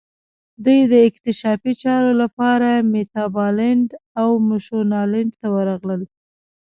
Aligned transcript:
دوی 0.65 0.79
د 0.91 0.93
اکتشافي 1.09 1.73
چارو 1.83 2.11
لپاره 2.21 2.69
میتابالنډ 2.93 3.89
او 4.21 4.29
مشونالند 4.49 5.31
ته 5.39 5.47
ورغلل. 5.55 6.01